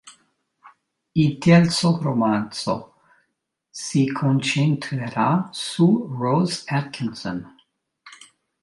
Il 1.13 1.37
terzo 1.37 1.99
romanzo 2.01 2.75
si 3.69 4.07
concentrerà 4.11 5.47
su 5.51 6.07
Rose 6.09 6.63
Atkinson. 6.65 7.45